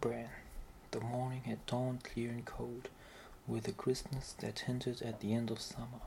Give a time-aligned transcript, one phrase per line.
[0.00, 0.28] Bran.
[0.92, 2.88] The morning had dawned clear and cold,
[3.48, 6.02] with a crispness that hinted at the end of summer.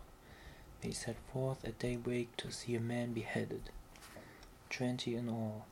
[0.80, 3.70] They set forth at daybreak to see a man beheaded,
[4.70, 5.66] twenty in all,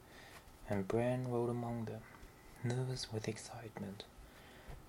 [0.70, 2.02] and Bran rode among them,
[2.62, 4.04] nervous with excitement.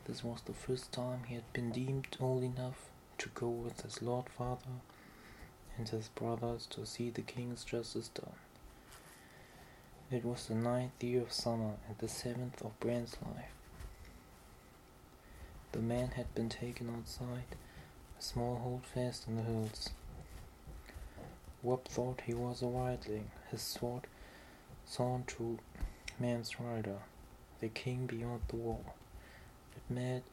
[0.06, 4.02] This was the first time he had been deemed old enough to go with his
[4.02, 4.80] lord father
[5.78, 8.34] and his brothers to see the king's justice done.
[10.12, 13.52] It was the ninth year of summer and the seventh of Bran's life.
[15.70, 17.55] The man had been taken outside
[18.18, 19.91] a small holdfast in the hills.
[21.62, 24.09] Robb thought he was a wildling, his sword
[24.84, 25.60] sawn to
[26.18, 26.98] Mance Rayder,
[27.60, 28.95] the king beyond the wall.
[29.77, 30.24] It made,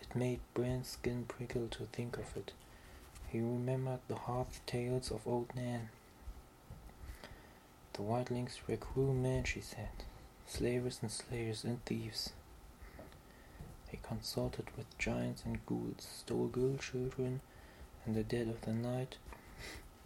[0.00, 2.52] it made Bran's skin prickle to think of it.
[3.26, 5.88] He remembered the hard tales of old Nan.
[7.94, 10.04] The wildlings were cruel men, she said,
[10.46, 12.32] slavers and slayers and thieves.
[13.90, 17.40] They consulted with giants and ghouls, stole girl children
[18.04, 19.16] in the dead of the night,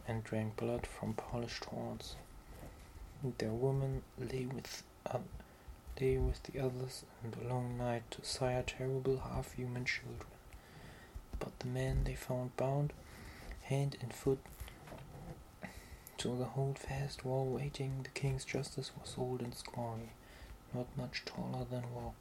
[0.06, 2.16] and drank blood from polished horns.
[3.38, 5.18] Their women lay with uh,
[5.98, 10.30] lay with the others in the long night to sire terrible half-human children.
[11.38, 12.92] But the men they found bound,
[13.62, 14.40] hand and foot,
[16.18, 20.10] to the holdfast wall waiting the king's justice was old and scrawny,
[20.74, 22.14] not much taller than Robb.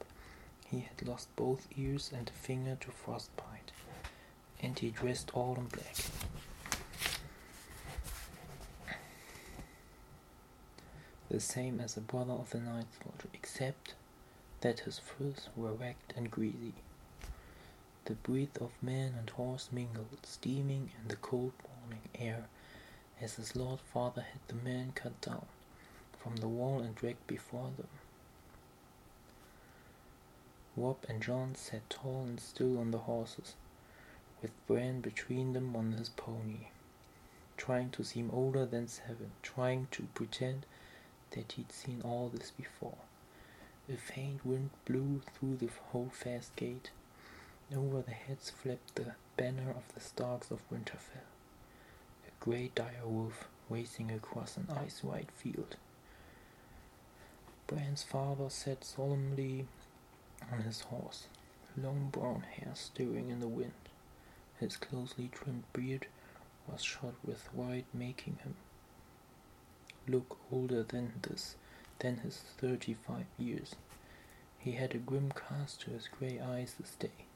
[0.66, 3.72] He had lost both ears and a finger to frostbite,
[4.62, 5.96] and he dressed all in black.
[11.30, 13.94] the same as a brother of the night soldier, except
[14.60, 16.72] that his furs were ragged and greasy.
[18.06, 21.52] The breath of man and horse mingled, steaming in the cold
[21.82, 22.48] morning air,
[23.20, 25.46] as his lord father had the man cut down
[26.18, 27.88] from the wall and dragged before them.
[30.76, 33.54] Robb and Jon sat tall and still on the horses,
[34.40, 36.68] with Bran between them on his pony,
[37.56, 40.66] trying to seem older than seven, trying to pretend
[41.32, 42.98] that he'd seen all this before.
[43.92, 46.90] A faint wind blew through the holdfast gate.
[47.70, 51.28] And over their heads flapped the banner of the Starks of Winterfell,
[52.40, 55.76] a great dire wolf racing across an ice-white field.
[57.66, 59.66] Bran's father sat solemnly
[60.52, 61.26] on his horse,
[61.76, 63.72] long brown hair stirring in the wind.
[64.58, 66.06] His closely trimmed beard
[66.66, 68.54] was shot with white, making him
[70.06, 71.56] look older than this,
[71.98, 73.76] than his thirty-five years.
[74.58, 77.27] He had a grim cast to his grey eyes this day.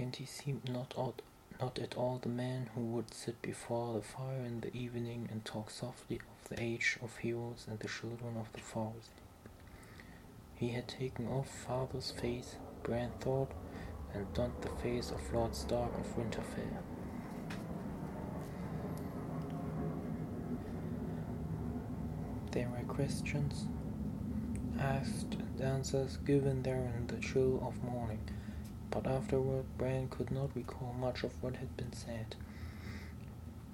[0.00, 1.20] And he seemed not odd,
[1.60, 5.44] not at all the man who would sit before the fire in the evening and
[5.44, 9.10] talk softly of the age of heroes and the children of the forest.
[10.54, 13.50] He had taken off father's face, Bran thought,
[14.14, 16.82] and donned the face of Lord Stark of Winterfell.
[22.52, 23.66] There were questions
[24.78, 27.99] asked and answers given there in the chill of morning,
[28.90, 32.34] but afterward Bran could not recall much of what had been said.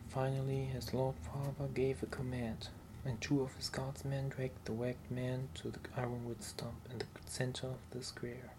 [0.08, 2.68] Finally, his lord father gave a command,
[3.04, 7.06] and two of his guardsmen dragged the wagged man to the ironwood stump in the
[7.26, 8.50] center of the square.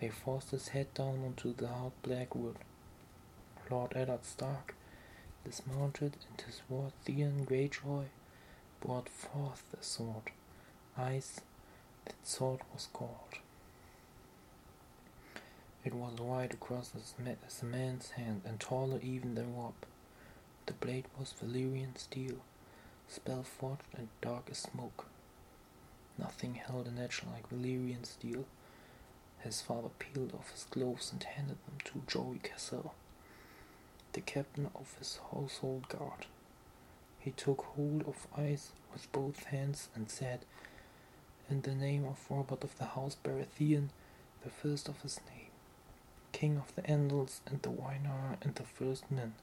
[0.00, 2.56] They forced his head down onto the hard black wood.
[3.70, 4.74] Lord Eddard Stark
[5.44, 8.06] dismounted, and his ward Theon Greyjoy
[8.80, 10.30] brought forth the sword.
[10.96, 11.40] Ice,
[12.04, 13.38] that sword was called.
[15.84, 17.14] It was wide across as
[17.62, 19.86] a man's hand and taller even than Wop.
[20.66, 22.38] The blade was Valyrian steel,
[23.08, 25.06] spell forged and dark as smoke.
[26.18, 28.44] Nothing held an edge like Valyrian steel.
[29.38, 32.94] His father peeled off his gloves and handed them to Jory Cassel,
[34.12, 36.26] the captain of his household guard.
[37.20, 40.40] He took hold of ice with both hands and said,
[41.48, 43.88] In the name of Robert of the House Baratheon,
[44.42, 45.37] the first of his name,
[46.32, 49.34] King of the Andals and the Rhoynar and the First Men,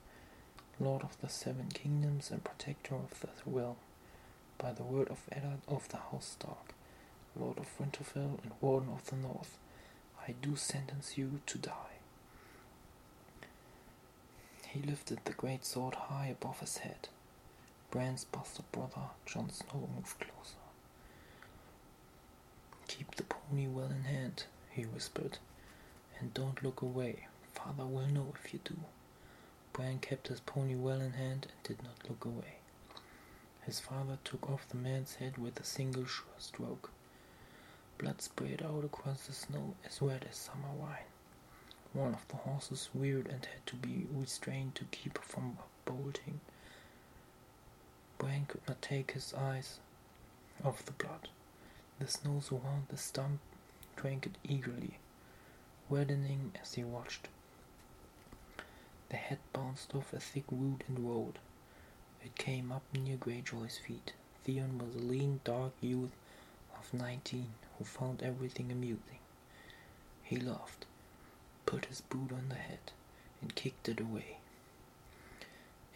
[0.80, 3.76] Lord of the Seven Kingdoms and Protector of the Realm,
[4.58, 6.74] by the word of Eddard of the House Stark,
[7.36, 9.58] Lord of Winterfell and Warden of the North,
[10.28, 12.00] I do sentence you to die.
[14.68, 17.08] He lifted the great sword high above his head.
[17.92, 20.56] Bran's bastard brother, Jon Snow, moved closer.
[22.88, 25.38] Keep the pony well in hand, he whispered,
[26.20, 27.28] and don't look away.
[27.54, 28.76] Father will know if you do.
[29.74, 32.58] Bran kept his pony well in hand and did not look away.
[33.64, 36.92] His father took off the man's head with a single sure stroke.
[37.98, 41.06] Blood sprayed out across the snow as red as summer wine.
[41.94, 46.42] One of the horses reared and had to be restrained to keep from bolting.
[48.18, 49.80] Bran could not take his eyes
[50.64, 51.30] off the blood.
[52.00, 53.40] The snow around the stump
[53.96, 54.98] drank it eagerly,
[55.90, 57.28] reddening as he watched.
[59.10, 61.40] The head bounced off a thick root and rolled.
[62.24, 64.14] It came up near Greyjoy's feet.
[64.44, 66.12] Theon was a lean, dark youth
[66.78, 69.20] of nineteen who found everything amusing.
[70.24, 70.86] He laughed,
[71.66, 72.92] put his boot on the head,
[73.42, 74.38] and kicked it away.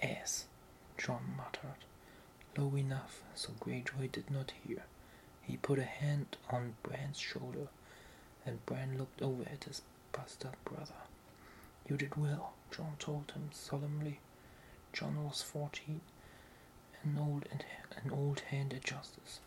[0.02, 0.46] Ass,
[0.98, 1.84] Jon muttered,
[2.58, 4.84] low enough so Greyjoy did not hear.
[5.42, 7.68] He put a hand on Bran's shoulder,
[8.50, 9.82] and Bran looked over at his
[10.12, 11.00] bastard brother.
[11.88, 14.20] You did well, Jon told him solemnly.
[14.92, 16.02] Jon was fourteen,
[17.04, 17.64] an old and
[18.04, 19.40] an old hand at justice.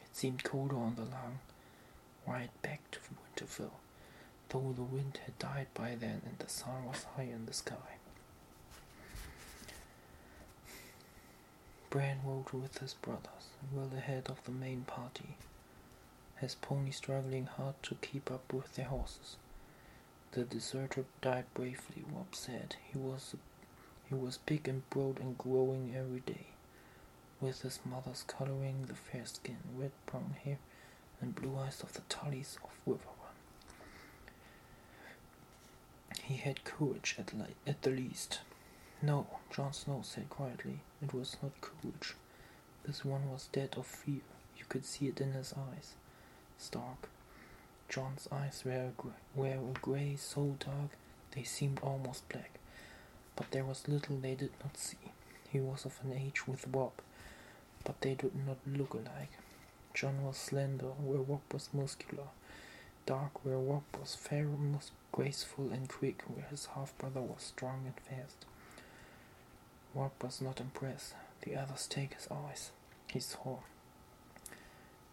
[0.00, 1.40] It seemed colder on the long
[2.26, 3.78] ride back to Winterfell,
[4.48, 7.98] though the wind had died by then and the sun was high in the sky.
[11.90, 15.36] Bran rode with his brothers, well ahead of the main party,
[16.40, 19.36] his pony struggling hard to keep up with their horses.
[20.32, 22.76] The deserter died bravely, Robb said.
[22.92, 23.34] He was
[24.08, 26.46] he was big and broad and growing every day,
[27.40, 30.58] with his mother's coloring, the fair skin, red brown hair,
[31.20, 33.34] and blue eyes of the Tullys of Riverrun.
[36.22, 37.32] He had courage at,
[37.66, 38.40] at the least.
[39.02, 42.14] No, Jon Snow said quietly, it was not courage.
[42.84, 44.22] This one was dead of fear.
[44.56, 45.94] You could see it in his eyes.
[46.58, 47.08] Stark,
[47.88, 48.90] Jon's eyes were,
[49.34, 50.90] were a grey so dark
[51.32, 52.58] they seemed almost black,
[53.36, 55.12] but there was little they did not see.
[55.48, 56.92] He was of an age with Robb,
[57.84, 59.32] but they did not look alike.
[59.94, 62.28] Jon was slender, where Robb was muscular,
[63.06, 67.94] dark, where Robb was fair, most graceful and quick, where his half-brother was strong and
[68.00, 68.44] fast.
[69.94, 71.14] Robb was not impressed.
[71.42, 72.70] The others take his eyes.
[73.10, 73.58] He saw.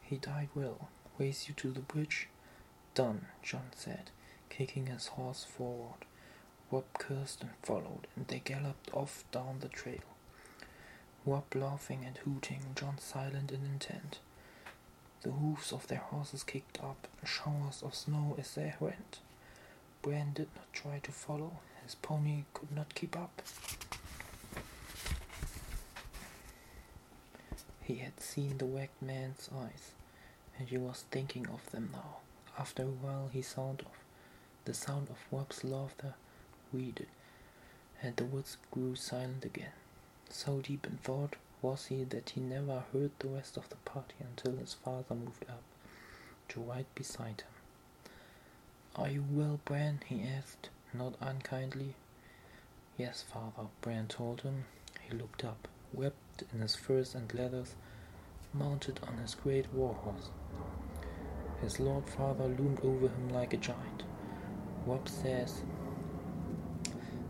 [0.01, 0.89] He died well.
[1.17, 2.27] Race you to the bridge,
[2.95, 4.09] Done, Jon said,
[4.49, 6.05] kicking his horse forward.
[6.71, 10.01] Robb cursed and followed, and they galloped off down the trail.
[11.25, 14.19] Robb laughing and hooting, Jon silent and intent.
[15.21, 19.19] The hoofs of their horses kicked up showers of snow as they went.
[20.01, 23.41] Bran did not try to follow, his pony could not keep up.
[27.81, 29.91] He had seen the wagged man's eyes,
[30.57, 32.17] and he was thinking of them now.
[32.57, 33.97] After a while he sound of
[34.65, 36.13] the sound of Robb's laughter
[36.71, 37.07] receded,
[38.01, 39.73] and the woods grew silent again.
[40.29, 44.15] So deep in thought was he that he never heard the rest of the party
[44.19, 45.61] until his father moved up
[46.49, 48.11] to ride beside him.
[48.95, 50.01] Are you well, Bran?
[50.05, 51.95] he asked, not unkindly.
[52.97, 54.65] Yes, father, Bran told him.
[55.01, 57.75] He looked up, wrapped in his furs and leathers,
[58.53, 60.29] mounted on his great war horse.
[61.63, 64.03] His lord father loomed over him like a giant.
[64.85, 65.61] Robb says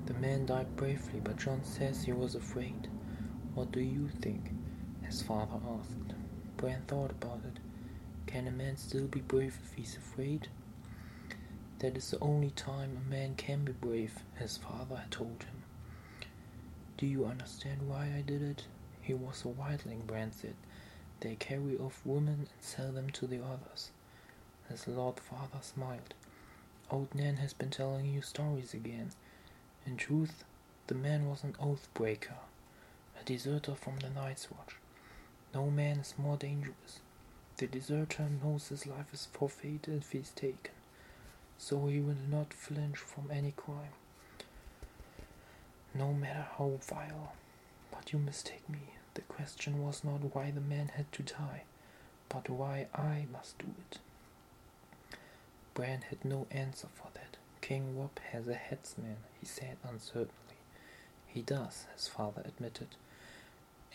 [0.08, 2.90] the man died bravely, but Jon says he was afraid.
[3.54, 4.52] What do you think?
[5.04, 6.16] His father asked.
[6.58, 7.60] Bran thought about it.
[8.26, 10.48] Can a man still be brave if he's afraid?
[11.78, 15.62] That is the only time a man can be brave, his father had told him.
[16.98, 18.66] Do you understand why I did it?
[19.00, 20.56] He was a wildling, Bran said.
[21.20, 23.92] They carry off women and sell them to the others.
[24.70, 26.14] His lord father smiled.
[26.90, 29.12] Old Nan has been telling you stories again.
[29.86, 30.44] In truth,
[30.88, 32.36] the man was an oath breaker,
[33.20, 34.76] a deserter from the Night's Watch.
[35.54, 37.00] No man is more dangerous.
[37.58, 40.74] The deserter knows his life is forfeit if he is taken,
[41.58, 43.94] so he will not flinch from any crime,
[45.94, 47.34] no matter how vile.
[47.92, 48.96] But you mistake me.
[49.14, 51.64] The question was not why the man had to die,
[52.30, 54.00] but why I must do it.
[55.74, 57.38] Bran had no answer for that.
[57.62, 60.58] King Robb has a headsman, he said uncertainly.
[61.28, 62.90] He does, his father admitted,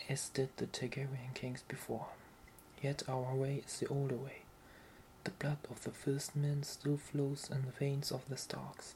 [0.09, 2.07] as did the Targaryen kings before
[2.81, 4.39] Yet our way is the older way.
[5.23, 8.95] The blood of the first men still flows in the veins of the Starks,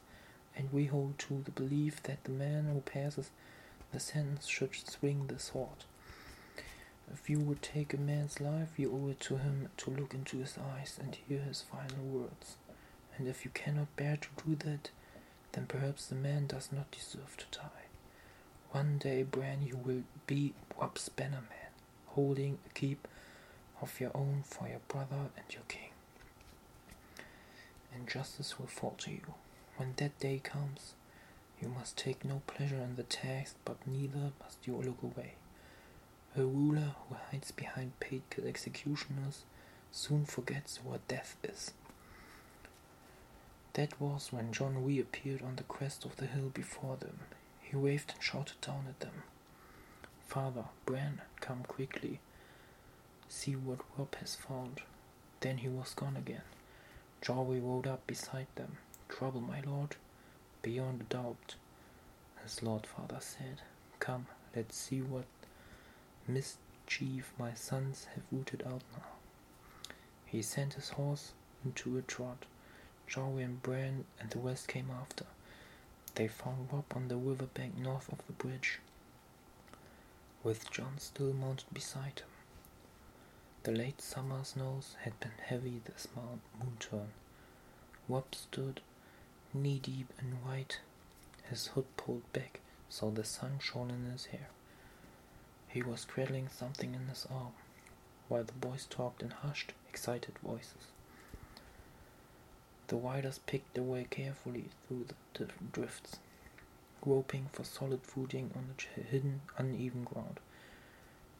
[0.55, 3.29] and we hold to the belief that the man who passes
[3.91, 5.85] the sentence should swing the sword.
[7.13, 10.37] If you would take a man's life, you owe it to him to look into
[10.37, 12.55] his eyes and hear his final words
[13.17, 14.89] and if you cannot bear to do that,
[15.51, 17.87] then perhaps the man does not deserve to die.
[18.71, 21.73] One day, Bran, you will be Robb's bannerman,
[22.07, 23.07] holding a keep
[23.81, 25.89] of your own for your brother and your king.
[27.93, 29.35] And justice will fall to you.
[29.77, 30.93] When that day comes,
[31.61, 35.33] you must take no pleasure in the task, but neither must you look away.
[36.35, 39.43] A ruler who hides behind paid executioners
[39.91, 41.73] soon forgets what death is.
[43.73, 47.19] That was when Jon reappeared on the crest of the hill before them.
[47.61, 49.23] He waved and shouted down at them.
[50.27, 52.19] Father, Bran, come quickly.
[53.29, 54.81] See what Robb has found.
[55.39, 56.43] Then he was gone again.
[57.21, 58.77] Jory rode up beside them.
[59.09, 59.95] Trouble, my lord?
[60.61, 61.55] Beyond doubt.
[62.43, 63.61] His lord father said,
[63.99, 65.25] Come, let's see what
[66.27, 69.07] mischief my sons have rooted out now.
[70.25, 71.33] He sent his horse
[71.65, 72.45] into a trot.
[73.07, 75.25] Jory and Bran and the rest came after.
[76.15, 78.79] They found Robb on the river bank north of the bridge,
[80.43, 82.27] with Jon still mounted beside him.
[83.63, 87.11] The late summer snows had been heavy this moon turn.
[88.09, 88.81] Robb stood
[89.53, 90.79] knee deep in white,
[91.49, 94.49] his hood pulled back so the sun shone in his hair.
[95.67, 97.53] He was cradling something in his arm,
[98.27, 100.92] while the boys talked in hushed, excited voices.
[102.93, 106.19] The riders picked their way carefully through the drifts,
[107.01, 110.39] groping for solid footing on the hidden, uneven ground.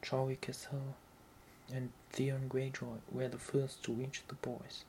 [0.01, 0.95] Jory Cassel
[1.72, 4.83] and Theon Greyjoy were the first to reach the boys.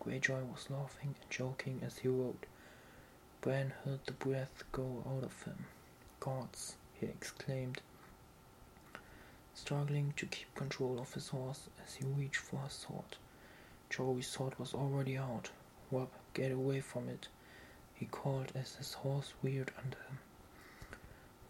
[0.00, 2.46] Greyjoy was laughing and joking as he rode.
[3.40, 5.66] Bran heard the breath go out of him.
[6.20, 7.82] Gods, he exclaimed,
[9.52, 13.16] struggling to keep control of his horse as he reached for his sword.
[13.90, 15.50] Jory's sword was already out,
[15.90, 17.28] Robb, get away from it,
[17.94, 20.18] he called as his horse reared under him.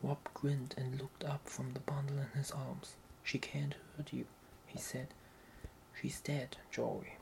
[0.03, 2.95] Robb grinned and looked up from the bundle in his arms.
[3.25, 4.27] She can't hurt you,
[4.67, 5.09] he said.
[6.01, 7.15] She's dead, Jory.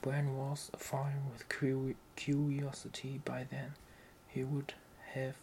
[0.00, 1.48] Bran was afire with
[2.14, 3.74] curiosity by then.
[4.28, 4.74] He would
[5.14, 5.34] have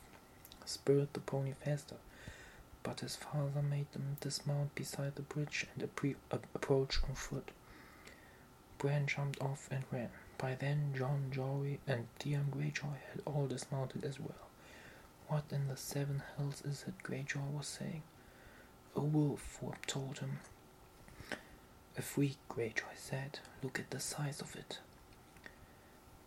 [0.63, 1.98] spurred the pony faster,
[2.81, 7.51] but his father made them dismount beside the bridge and approach on foot.
[8.77, 10.10] Bran jumped off and ran.
[10.38, 14.50] By then, Jon Jory, and Theon Greyjoy had all dismounted as well.
[15.27, 17.01] What in the seven hells is it?
[17.03, 18.03] Greyjoy was saying.
[18.96, 20.39] A wolf, Robb told him.
[21.98, 23.39] A freak, Greyjoy said.
[23.63, 24.79] Look at the size of it.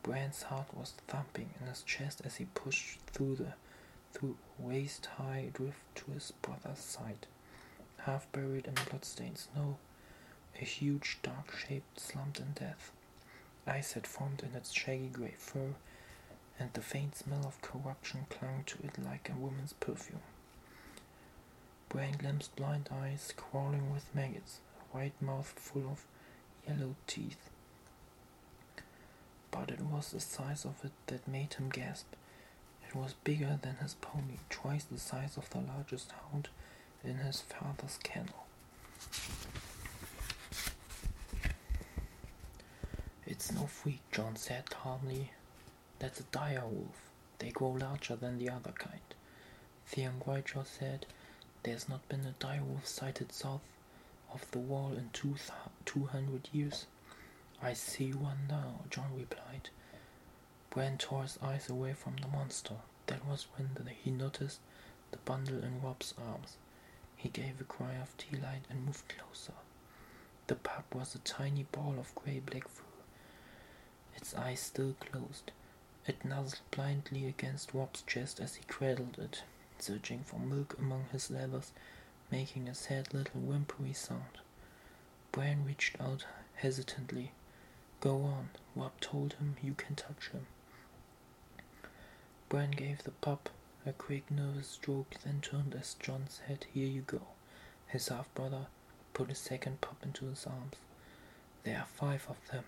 [0.02, 3.52] Bran's heart was thumping in his chest as he pushed through the
[4.12, 7.26] through waist-high drift to his brother's side.
[7.98, 9.76] Half buried in blood-stained snow,
[10.60, 12.92] a huge dark shape slumped in death.
[13.66, 15.74] Ice had formed in its shaggy grey fur,
[16.58, 20.22] and the faint smell of corruption clung to it like a woman's perfume.
[21.88, 26.04] Bran glimpsed blind eyes crawling with maggots, a white mouth full of
[26.66, 27.50] yellow teeth.
[29.50, 32.06] But it was the size of it that made him gasp.
[32.88, 36.48] It was bigger than his pony, twice the size of the largest hound
[37.04, 38.46] in his father's kennel.
[43.54, 45.32] No freak, Jon said calmly.
[45.98, 47.10] That's a dire wolf.
[47.38, 49.00] They grow larger than the other kind.
[49.86, 51.06] Theon Greyjoy said,
[51.62, 53.62] There's not been a dire wolf sighted south
[54.32, 55.36] of the wall in two,
[55.84, 56.86] two hundred years.
[57.62, 59.70] I see one now, Jon replied.
[60.70, 62.76] Bran tore his eyes away from the monster.
[63.06, 64.60] That was when the, he noticed
[65.10, 66.56] the bundle in Robb's arms.
[67.16, 69.54] He gave a cry of delight and moved closer.
[70.48, 72.84] The pup was a tiny ball of grey-black fur
[74.18, 75.52] its eyes still closed.
[76.04, 79.44] It nuzzled blindly against Robb's chest as he cradled it,
[79.78, 81.70] searching for milk among his leathers,
[82.28, 84.38] making a sad little whimpery sound.
[85.30, 87.30] Bran reached out hesitantly.
[88.00, 89.56] Go on, Robb told him.
[89.62, 90.46] You can touch him.
[92.48, 93.50] Bran gave the pup
[93.86, 97.22] a quick nervous stroke, then turned as Jon said, Here you go.
[97.86, 98.66] His half brother
[99.14, 100.74] put a second pup into his arms.
[101.62, 102.64] There are five of them,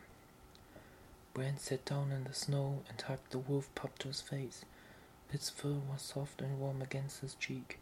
[1.33, 4.65] Bran sat down in the snow and hugged the wolf pup to his face.
[5.33, 7.79] Its fur was soft and warm against his cheek.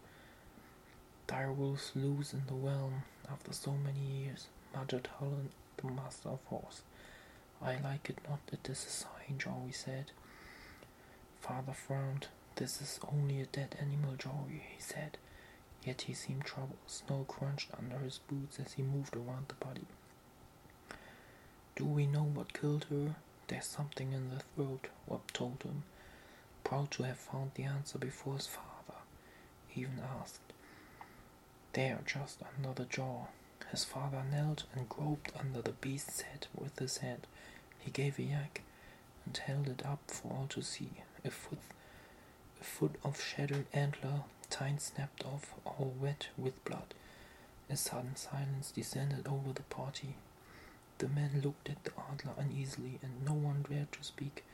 [1.26, 6.44] Dire wolves loose in the realm after so many years, muttered Hullen, the master of
[6.46, 6.82] horse.
[7.62, 10.12] I like it not, it is a sign, Jory said.
[11.40, 12.28] Father frowned.
[12.56, 15.16] This is only a dead animal, Jory, he said.
[15.84, 16.76] Yet he seemed troubled.
[16.86, 19.86] Snow crunched under his boots as he moved around the body.
[21.76, 23.14] Do we know what killed her?
[23.48, 25.82] There's something in the throat, Robb told him,
[26.64, 29.00] proud to have found the answer before his father
[29.66, 30.40] He even asked.
[31.72, 33.26] there just under the jaw.
[33.70, 37.26] His father knelt and groped under the beast's head with his hand.
[37.78, 38.62] He gave a yank
[39.24, 40.90] and held it up for all to see.
[41.24, 41.58] A foot,
[42.60, 46.94] a foot of shattered antler, tine snapped off, all wet with blood.
[47.70, 50.16] A sudden silence descended over the party.
[50.98, 54.44] The men looked at the antler uneasily, and no one dared to speak.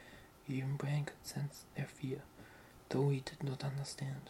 [0.49, 2.21] Even Bran could sense their fear,
[2.91, 4.29] though he did not understand.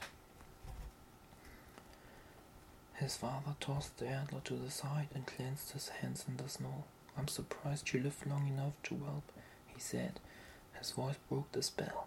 [2.95, 6.85] His father tossed the antler to the side and cleansed his hands in the snow.
[7.19, 9.31] I'm surprised you lived long enough to whelp,
[9.67, 10.21] he said.
[10.79, 12.07] His voice broke the spell.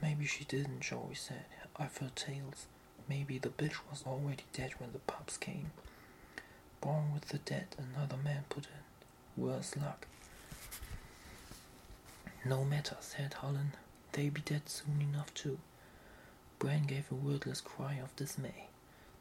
[0.00, 1.46] Maybe she didn't, Jory said.
[1.76, 2.66] I've heard tales.
[3.08, 5.72] Maybe the bitch was already dead when the pups came.
[6.80, 8.91] Born with the dead, another man put in.
[9.36, 10.06] Worse luck.
[12.44, 13.72] No matter, said Hullen.
[14.12, 15.58] They'll be dead soon enough too.
[16.58, 18.68] Bran gave a wordless cry of dismay.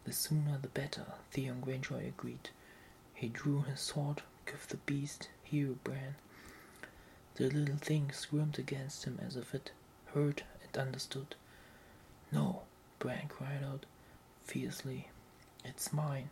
[0.04, 2.50] The sooner the better, Theon Greyjoy agreed.
[3.14, 6.16] He drew his sword, give the beast, here, Bran.
[7.36, 9.72] The little thing squirmed against him as if it
[10.14, 11.36] heard and understood.
[12.32, 12.64] No,
[13.00, 13.86] Bran cried out
[14.44, 15.10] fiercely.
[15.64, 16.30] It's mine.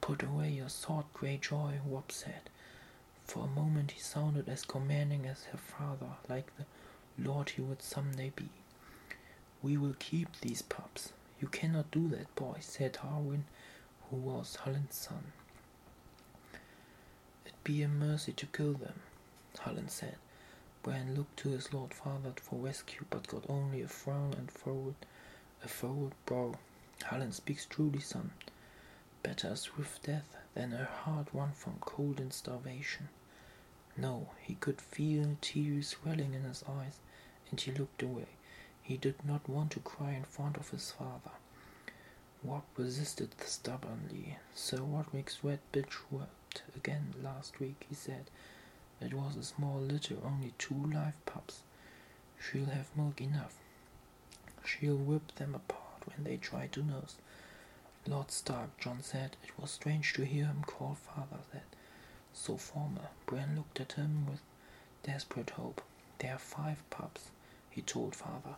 [0.00, 2.50] Put away your sword, Greyjoy, Robb said.
[3.28, 6.64] For a moment he sounded as commanding as her father, like the
[7.18, 8.48] lord he would some day be.
[9.62, 11.12] We will keep these pups.
[11.38, 13.44] You cannot do that, boy, said Harwin,
[14.08, 15.32] who was Hullen's son.
[17.44, 19.00] It'd be a mercy to kill them,
[19.58, 20.16] Hullen said.
[20.82, 24.94] Bran looked to his lord father for rescue, but got only a frown and furrowed,
[25.62, 26.54] a furrowed brow.
[27.04, 28.30] Hallin speaks truly, son.
[29.22, 33.10] Better a swift death than a hard one from cold and starvation.
[34.00, 37.00] No, he could feel tears welling in his eyes,
[37.50, 38.28] and he looked away.
[38.80, 41.32] He did not want to cry in front of his father.
[42.44, 44.38] Robb resisted stubbornly.
[44.54, 48.30] Sir Rodrik's red bitch wept again last week, he said.
[49.00, 51.62] It was a small litter, only two live pups.
[52.40, 53.56] She'll have milk enough.
[54.64, 57.16] She'll whip them apart when they try to nurse.
[58.06, 59.36] Lord Stark, Jon said.
[59.42, 61.64] It was strange to hear him call father that.
[62.40, 63.10] So formal.
[63.26, 64.40] Bran looked at him with
[65.02, 65.82] desperate hope.
[66.20, 67.30] There are five pups,
[67.68, 68.54] he told father.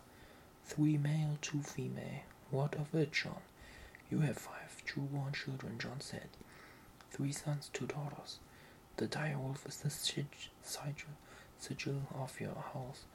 [0.65, 2.21] Three male, two female.
[2.51, 3.41] What of it, Jon?
[4.11, 6.29] You have five true-born children, Jon said.
[7.09, 8.37] Three sons, two daughters.
[8.97, 10.25] The direwolf is the sigil,
[11.59, 13.05] sigil of your house.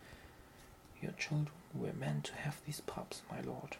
[1.00, 3.76] Your children were meant to have these pups, my lord.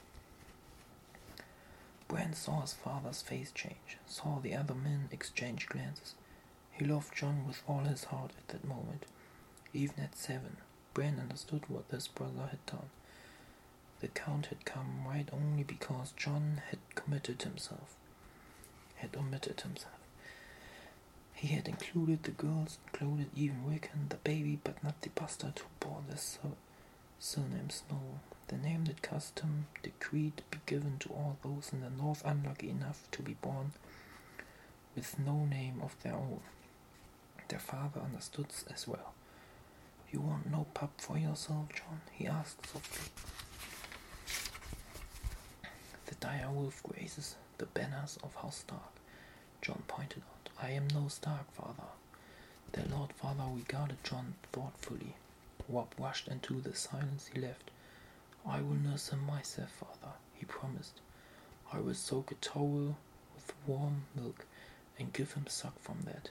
[2.06, 6.14] Bran saw his father's face change, saw the other men exchange glances.
[6.78, 9.06] He loved Jon with all his heart at that moment.
[9.72, 10.58] Even at seven,
[10.92, 12.90] Bran understood what this brother had done.
[14.00, 17.94] The Count had come right only because Jon had committed himself,
[18.96, 19.94] had omitted himself.
[21.32, 25.66] He had included the girls, included even Rickon, the baby, but not the bastard who
[25.80, 26.56] bore the sur-
[27.18, 28.20] surname Snow.
[28.48, 33.08] The name that custom decreed be given to all those in the north unlucky enough
[33.12, 33.72] to be born
[34.94, 36.40] with no name of their own.
[37.48, 39.12] Their father understood as well.
[40.10, 42.00] You want no pup for yourself, Jon?
[42.12, 43.10] he asked softly.
[46.06, 48.92] The dire wolf grazes the banners of House Stark,
[49.62, 50.50] Jon pointed out.
[50.62, 51.88] I am no Stark, father.
[52.72, 55.14] Their lord father regarded Jon thoughtfully.
[55.68, 57.70] Robb rushed into the silence he left.
[58.46, 61.00] I will nurse him myself, father, he promised.
[61.72, 62.96] I will soak a towel
[63.34, 64.46] with warm milk
[64.98, 66.30] and give him suck from that.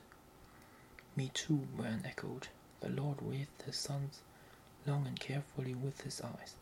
[1.16, 2.50] Me too, Bran echoed.
[2.82, 4.22] The Lord wreathed his sons
[4.86, 6.56] long and carefully with his eyes.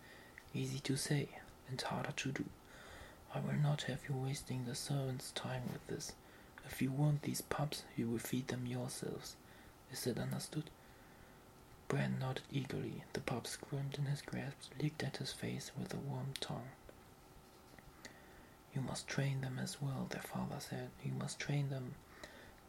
[0.54, 1.28] Easy to say,
[1.68, 2.46] and harder to do.
[3.34, 6.14] I will not have you wasting the servants' time with this.
[6.66, 9.36] If you want these pups, you will feed them yourselves.
[9.92, 10.70] Is that understood?
[11.88, 13.04] Bran nodded eagerly.
[13.14, 16.70] The pup squirmed in his grasp, licked at his face with a warm tongue.
[18.74, 20.90] You must train them as well, their father said.
[21.04, 21.96] You must train them.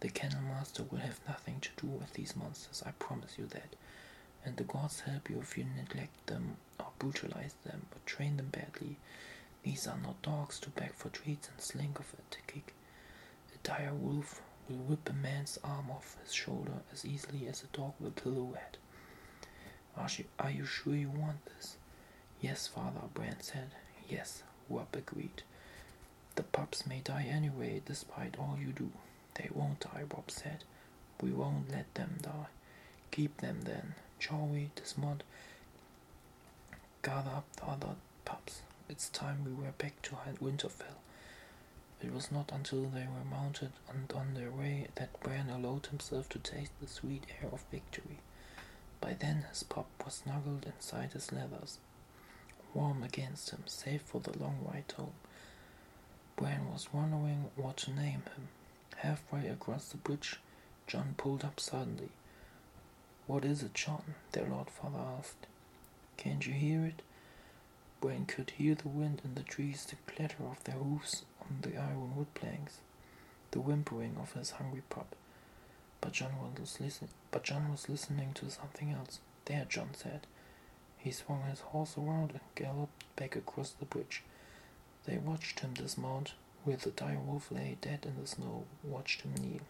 [0.04, 3.74] The kennel master will have nothing to do with these monsters, I promise you that.
[4.44, 8.48] And the gods help you if you neglect them or brutalize them or train them
[8.48, 8.96] badly.
[9.62, 12.74] These are not dogs to beg for treats and slink of a kick.
[13.54, 17.74] A dire wolf will whip a man's arm off his shoulder as easily as a
[17.74, 18.76] dog will kill a rat.
[19.96, 21.78] Are you, are you sure you want this?
[22.42, 23.70] Yes, father, Bran said.
[24.06, 25.44] Yes, Robb agreed.
[26.34, 28.92] The pups may die anyway, despite all you do.
[29.34, 30.64] They won't die, Robb said.
[31.20, 32.48] We won't let them die.
[33.10, 33.94] Keep them then.
[34.18, 35.22] Jory, Desmond,
[37.02, 38.62] gather up the other pups.
[38.88, 40.98] It's time we were back to Winterfell.
[42.02, 46.28] It was not until they were mounted and on their way that Bran allowed himself
[46.30, 48.18] to taste the sweet air of victory.
[49.00, 51.78] By then his pup was snuggled inside his leathers,
[52.72, 55.14] warm against him, save for the long ride home.
[56.36, 58.48] Bran was wondering what to name him.
[58.96, 60.40] Halfway across the bridge,
[60.86, 62.10] Jon pulled up suddenly.
[63.26, 64.14] What is it, Jon?
[64.32, 65.46] their Lord Father asked.
[66.16, 67.02] Can't you hear it?
[68.00, 71.76] Bran could hear the wind in the trees, the clatter of their hoofs on the
[71.76, 72.78] iron wood planks,
[73.50, 75.16] the whimpering of his hungry pup.
[76.00, 77.10] But Jon was listening.
[77.30, 79.20] But Jon was listening to something else.
[79.46, 80.26] There, Jon said.
[80.98, 84.22] He swung his horse around and galloped back across the bridge.
[85.06, 89.34] They watched him dismount, where the dire wolf lay dead in the snow, watched him
[89.34, 89.60] kneel.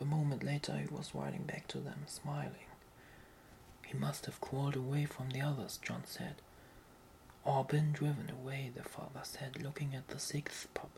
[0.00, 2.68] A moment later he was riding back to them, smiling.
[3.86, 6.36] He must have crawled away from the others, Jon said.
[7.44, 10.90] Or been driven away, the father said, looking at the sixth pup.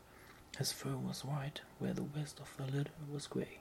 [0.57, 3.59] His fur was white, where the rest of the litter was grey.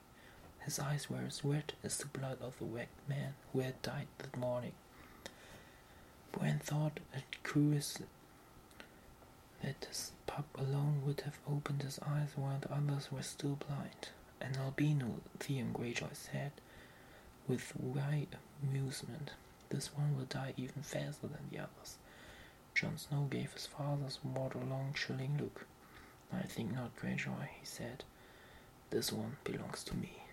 [0.61, 4.07] His eyes were as red as the blood of the wrecked man who had died
[4.19, 4.73] that morning.
[6.33, 7.99] Bran thought it curious
[9.63, 9.87] that
[10.35, 14.09] pup alone would have opened his eyes while the others were still blind.
[14.41, 16.51] An albino, Theon Greyjoy said,
[17.47, 18.27] with wry
[18.61, 19.31] amusement.
[19.69, 21.99] This one will die even faster than the others.
[22.75, 25.67] Jon Snow gave his father's ward a long, chilling look.
[26.33, 28.03] I think not, Greyjoy, he said.
[28.91, 30.24] This one belongs to me.